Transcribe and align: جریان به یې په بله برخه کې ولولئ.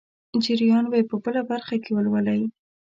جریان 0.43 0.85
به 0.91 0.95
یې 0.99 1.03
په 1.09 1.15
بله 1.23 1.41
برخه 1.51 1.75
کې 1.83 1.91
ولولئ. 1.93 2.41